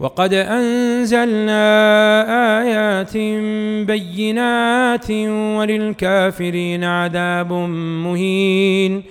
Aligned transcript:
وقد 0.00 0.34
أنزلنا 0.34 1.62
آيات 2.62 3.16
بينات 3.86 5.10
وللكافرين 5.10 6.84
عذاب 6.84 7.52
مهين. 8.04 9.02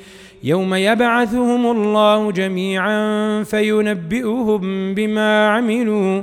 يوم 0.44 0.76
يبعثهم 0.76 1.72
الله 1.72 2.32
جميعا 2.32 3.44
فينبئهم 3.44 4.94
بما 4.94 5.48
عملوا. 5.48 6.22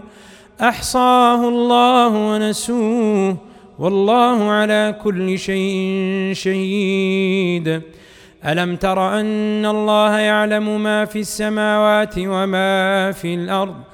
أحصاه 0.60 1.48
الله 1.48 2.08
ونسوه. 2.08 3.36
والله 3.78 4.50
على 4.50 4.96
كل 5.04 5.38
شيء 5.38 6.32
شهيد. 6.32 7.80
ألم 8.46 8.76
تر 8.76 9.20
أن 9.20 9.66
الله 9.66 10.18
يعلم 10.18 10.82
ما 10.82 11.04
في 11.04 11.18
السماوات 11.18 12.14
وما 12.18 13.12
في 13.12 13.34
الأرض؟ 13.34 13.93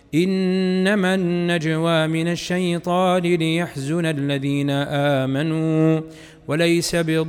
إنما 0.15 1.15
النجوى 1.15 2.07
من 2.07 2.27
الشيطان 2.27 3.21
ليحزن 3.21 4.05
الذين 4.05 4.69
آمنوا 4.69 6.01
وليس 6.47 6.95
بضارهم 6.95 7.27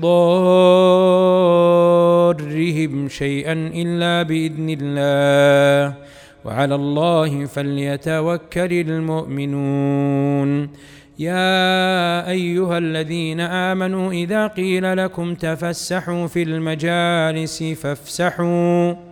شيئا 3.09 3.53
إلا 3.75 4.23
بإذن 4.23 4.77
الله. 4.81 5.95
وعلى 6.45 6.75
الله 6.75 7.45
فليتوكل 7.47 8.73
المؤمنون. 8.73 10.69
يا 11.19 12.29
أيها 12.31 12.79
الذين 12.79 13.41
آمنوا 13.41 14.13
إذا 14.13 14.47
قيل 14.47 14.97
لكم 14.97 15.35
تفسحوا 15.35 16.27
في 16.27 16.43
المجالس 16.43 17.63
فافسحوا. 17.63 19.12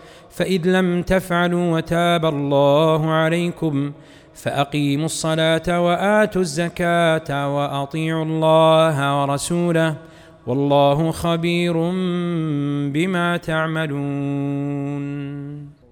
فإذ 0.31 0.67
لم 0.67 1.01
تفعلوا 1.01 1.77
وتاب 1.77 2.25
الله 2.25 3.11
عليكم 3.11 3.91
فأقيموا 4.33 5.05
الصلاة 5.05 5.81
وآتوا 5.85 6.41
الزكاة 6.41 7.55
وأطيعوا 7.55 8.25
الله 8.25 9.21
ورسوله 9.21 9.95
والله 10.47 11.11
خبير 11.11 11.73
بما 12.93 13.37
تعملون. 13.37 15.01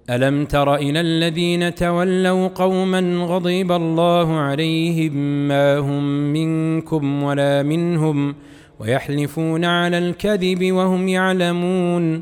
ألم 0.09 0.45
تر 0.45 0.75
إلى 0.75 1.01
الذين 1.01 1.75
تولوا 1.75 2.47
قوما 2.47 3.25
غضب 3.25 3.71
الله 3.71 4.39
عليهم 4.39 5.47
ما 5.47 5.77
هم 5.77 6.03
منكم 6.33 7.23
ولا 7.23 7.63
منهم 7.63 8.35
ويحلفون 8.79 9.65
على 9.65 9.97
الكذب 9.97 10.71
وهم 10.71 11.07
يعلمون 11.07 12.21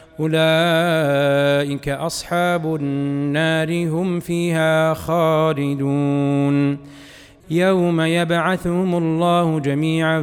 أولئك 0.21 1.89
أصحاب 1.89 2.75
النار 2.75 3.87
هم 3.87 4.19
فيها 4.19 4.93
خالدون. 4.93 6.77
يوم 7.51 8.01
يبعثهم 8.01 8.95
الله 8.95 9.59
جميعا 9.59 10.19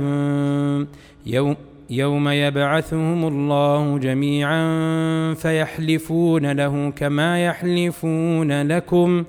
يوم 1.27 1.57
يوم 1.91 2.29
يبعثهم 2.29 3.27
الله 3.27 3.99
جميعا 3.99 4.65
فيحلفون 5.35 6.53
له 6.53 6.91
كما 6.97 7.45
يحلفون 7.45 8.63
لكم 8.63 9.25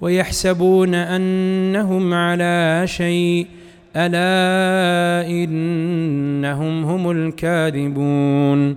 ويحسبون 0.00 0.94
أنهم 0.94 2.14
على 2.14 2.82
شيء 2.84 3.46
ألا 3.96 5.28
إنهم 5.30 6.84
هم 6.84 7.10
الكاذبون. 7.10 8.76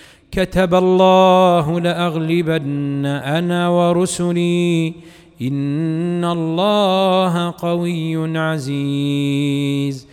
كتب 0.31 0.75
الله 0.75 1.79
لأغلبن 1.79 3.05
أنا 3.05 3.69
ورسلي. 3.69 4.93
إن 5.41 6.25
الله 6.25 7.53
قوي 7.57 8.37
عزيز. 8.39 10.07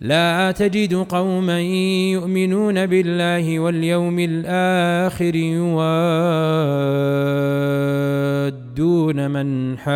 لا 0.00 0.50
تجد 0.50 0.94
قوما 0.94 1.60
يؤمنون 2.12 2.86
بالله 2.86 3.58
واليوم 3.58 4.18
الآخر 4.18 5.34
يوادون 5.34 5.70
من 9.30 9.78
حاد 9.78 9.90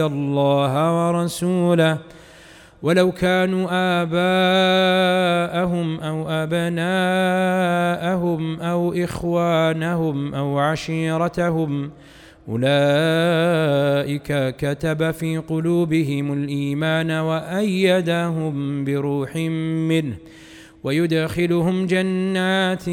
الله 0.00 1.08
ورسوله. 1.08 1.98
ولو 2.82 3.12
كانوا 3.12 3.68
آباءهم 4.02 6.00
أو 6.00 6.28
أبناءهم 6.28 6.80
أو 8.60 8.92
إخوانهم 8.92 10.34
أو 10.34 10.58
عشيرتهم 10.58 11.90
أولئك 12.48 14.28
كتب 14.56 15.10
في 15.10 15.38
قلوبهم 15.38 16.32
الإيمان 16.32 17.10
وأيدهم 17.10 18.84
بروح 18.84 19.36
منه 19.36 20.16
ويدخلهم 20.84 21.86
جنات 21.86 22.84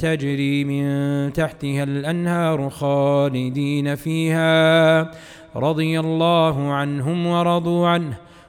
تجري 0.00 0.64
من 0.64 1.32
تحتها 1.32 1.82
الأنهار 1.82 2.70
خالدين 2.70 3.94
فيها 3.94 5.10
رضي 5.56 6.00
الله 6.00 6.72
عنهم 6.72 7.26
ورضوا 7.26 7.88
عنه. 7.88 8.25